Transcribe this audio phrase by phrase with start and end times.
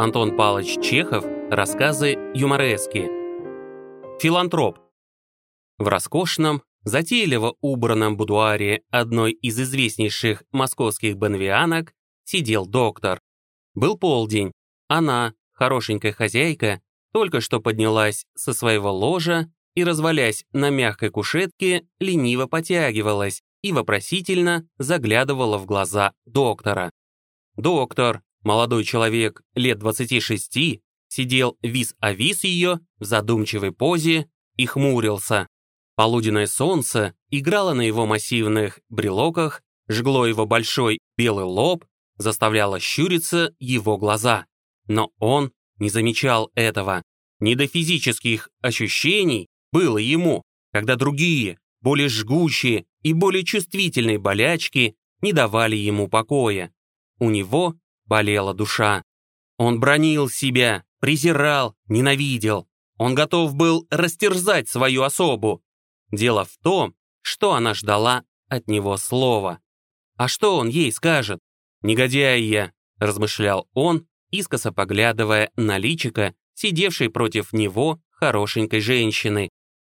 [0.00, 1.26] Антон Павлович Чехов.
[1.50, 3.06] Рассказы юморески.
[4.18, 4.78] Филантроп.
[5.76, 11.92] В роскошном, затейливо убранном будуаре одной из известнейших московских бенвианок
[12.24, 13.20] сидел доктор.
[13.74, 14.52] Был полдень.
[14.88, 16.80] Она, хорошенькая хозяйка,
[17.12, 24.66] только что поднялась со своего ложа и, развалясь на мягкой кушетке, лениво потягивалась и вопросительно
[24.78, 26.90] заглядывала в глаза доктора.
[27.56, 35.46] Доктор, молодой человек лет 26, сидел вис-а-вис ее в задумчивой позе и хмурился.
[35.96, 41.84] Полуденное солнце играло на его массивных брелоках, жгло его большой белый лоб,
[42.16, 44.46] заставляло щуриться его глаза.
[44.86, 47.02] Но он не замечал этого.
[47.40, 55.32] Не до физических ощущений было ему, когда другие, более жгучие и более чувствительные болячки не
[55.32, 56.72] давали ему покоя.
[57.18, 57.74] У него
[58.10, 59.04] болела душа.
[59.56, 62.68] Он бронил себя, презирал, ненавидел.
[62.98, 65.62] Он готов был растерзать свою особу.
[66.10, 69.60] Дело в том, что она ждала от него слова.
[70.16, 71.40] А что он ей скажет?
[71.82, 79.48] «Негодяй я»,— размышлял он, искоса поглядывая на личика, сидевшей против него хорошенькой женщины.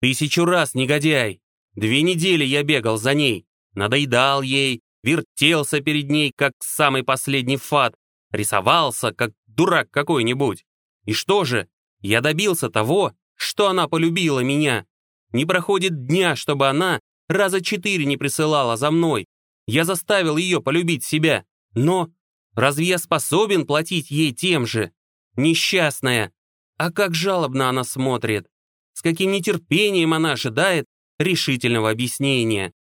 [0.00, 1.40] «Тысячу раз негодяй!
[1.74, 7.94] Две недели я бегал за ней, надоедал ей, вертелся перед ней, как самый последний фат,
[8.32, 10.64] рисовался, как дурак какой-нибудь.
[11.04, 11.68] И что же?
[12.00, 14.86] Я добился того, что она полюбила меня.
[15.32, 19.26] Не проходит дня, чтобы она раза четыре не присылала за мной.
[19.66, 21.44] Я заставил ее полюбить себя.
[21.74, 22.10] Но
[22.54, 24.92] разве я способен платить ей тем же?
[25.36, 26.32] Несчастная.
[26.76, 28.46] А как жалобно она смотрит.
[28.92, 30.86] С каким нетерпением она ожидает
[31.18, 32.72] решительного объяснения.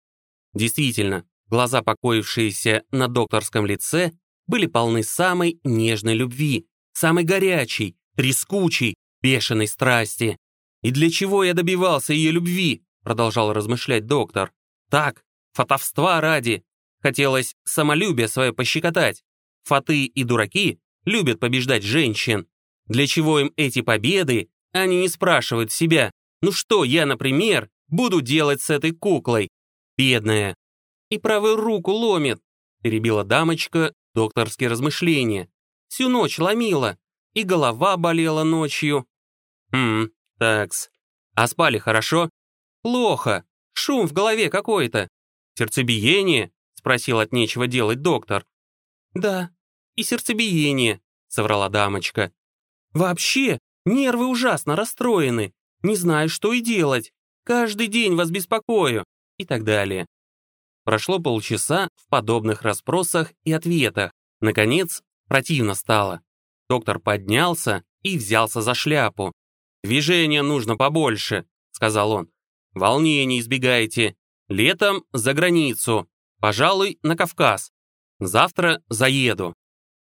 [0.54, 4.12] Действительно, глаза, покоившиеся на докторском лице,
[4.52, 10.38] были полны самой нежной любви, самой горячей, трескучей, бешеной страсти.
[10.84, 14.52] «И для чего я добивался ее любви?» продолжал размышлять доктор.
[14.90, 16.64] «Так, фатовства ради.
[17.02, 19.24] Хотелось самолюбие свое пощекотать.
[19.64, 22.46] Фаты и дураки любят побеждать женщин.
[22.88, 26.12] Для чего им эти победы, они не спрашивают себя,
[26.42, 29.48] ну что я, например, буду делать с этой куклой?
[29.98, 30.56] Бедная.
[31.10, 32.42] И правую руку ломит,
[32.82, 35.50] перебила дамочка докторские размышления.
[35.88, 36.98] Всю ночь ломила,
[37.34, 39.08] и голова болела ночью.
[39.72, 40.90] Хм, такс.
[41.36, 42.30] А спали хорошо?
[42.82, 43.46] Плохо.
[43.74, 45.08] Шум в голове какой-то.
[45.56, 46.52] Сердцебиение?
[46.74, 48.46] Спросил от нечего делать доктор.
[49.14, 49.52] Да,
[49.96, 52.32] и сердцебиение, соврала дамочка.
[52.94, 55.54] Вообще, нервы ужасно расстроены.
[55.84, 57.14] Не знаю, что и делать.
[57.44, 59.04] Каждый день вас беспокою.
[59.38, 60.06] И так далее.
[60.84, 64.12] Прошло полчаса в подобных расспросах и ответах.
[64.40, 66.22] Наконец, противно стало.
[66.70, 69.32] Доктор поднялся и взялся за шляпу.
[69.84, 72.30] «Движения нужно побольше»,— сказал он.
[72.74, 74.16] «Волнений избегайте.
[74.48, 76.08] Летом за границу.
[76.40, 77.72] Пожалуй, на Кавказ.
[78.20, 79.56] Завтра заеду».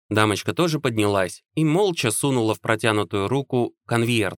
[0.09, 4.38] Дамочка тоже поднялась и молча сунула в протянутую руку конверт.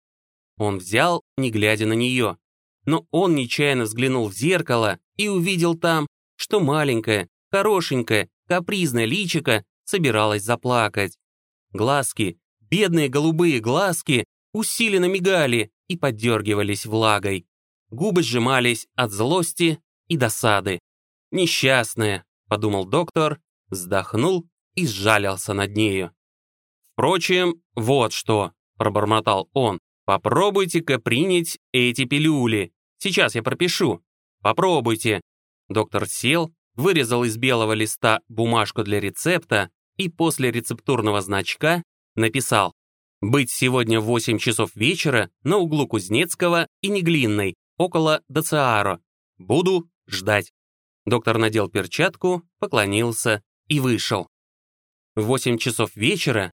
[0.58, 2.38] Он взял, не глядя на нее.
[2.84, 10.42] Но он нечаянно взглянул в зеркало и увидел там, что маленькая, хорошенькая, капризная личика собиралась
[10.42, 11.18] заплакать.
[11.72, 17.46] Глазки, бедные голубые глазки, усиленно мигали и поддергивались влагой.
[17.90, 20.80] Губы сжимались от злости и досады.
[21.30, 26.12] «Несчастная»,— подумал доктор, вздохнул и сжалился над нею.
[26.92, 32.72] «Впрочем, вот что»,— пробормотал он, Попробуйте-ка принять эти пилюли.
[32.98, 34.04] Сейчас я пропишу.
[34.40, 35.20] Попробуйте.
[35.68, 41.82] Доктор сел, вырезал из белого листа бумажку для рецепта и после рецептурного значка
[42.14, 42.74] написал
[43.20, 49.00] «Быть сегодня в 8 часов вечера на углу Кузнецкого и Неглинной, около Дациаро.
[49.38, 50.52] Буду ждать».
[51.04, 54.28] Доктор надел перчатку, поклонился и вышел.
[55.14, 56.52] В 8 часов вечера,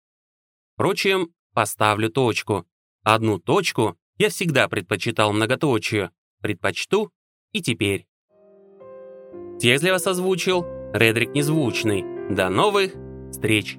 [0.75, 2.67] впрочем, поставлю точку.
[3.03, 6.11] Одну точку я всегда предпочитал многоточию,
[6.41, 7.13] предпочту
[7.53, 8.07] и теперь.
[9.59, 12.05] Текст для вас озвучил Редрик Незвучный.
[12.29, 12.93] До новых
[13.31, 13.79] встреч!